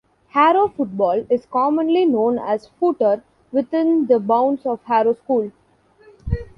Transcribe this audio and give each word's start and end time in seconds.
Harrow 0.29 0.67
football 0.67 1.27
is 1.29 1.45
commonly 1.45 2.05
known 2.07 2.39
as 2.39 2.69
footer 2.79 3.23
within 3.51 4.07
the 4.07 4.17
bounds 4.19 4.65
of 4.65 4.81
Harrow 4.85 5.13
School. 5.13 5.51